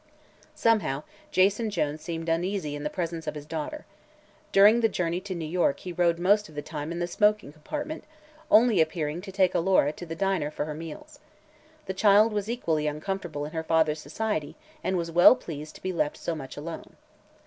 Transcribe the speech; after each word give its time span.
Somehow, 0.55 1.03
Jason 1.29 1.69
Jones 1.69 2.01
seemed 2.01 2.27
uneasy 2.27 2.73
in 2.75 2.81
the 2.81 2.89
presence 2.89 3.27
of 3.27 3.35
his 3.35 3.45
daughter. 3.45 3.85
During 4.51 4.81
the 4.81 4.89
journey 4.89 5.21
to 5.21 5.35
New 5.35 5.45
York 5.45 5.81
he 5.81 5.93
rode 5.93 6.17
most 6.17 6.49
of 6.49 6.55
the 6.55 6.63
time 6.63 6.91
in 6.91 6.97
the 6.97 7.05
smoking 7.05 7.53
compartment, 7.53 8.03
only 8.49 8.81
appearing 8.81 9.21
to 9.21 9.31
take 9.31 9.53
Alora 9.53 9.91
to 9.93 10.05
the 10.07 10.15
diner 10.15 10.49
for 10.49 10.65
her 10.65 10.73
meals. 10.73 11.19
The 11.85 11.93
child 11.93 12.33
was 12.33 12.49
equally 12.49 12.87
uncomfortable 12.87 13.45
in 13.45 13.51
her 13.51 13.61
father's 13.63 13.99
society 13.99 14.55
and 14.83 14.97
was 14.97 15.11
well 15.11 15.35
pleased 15.35 15.75
to 15.75 15.83
be 15.83 15.93
left 15.93 16.17
so 16.17 16.33
much 16.33 16.57
alone. 16.57 16.95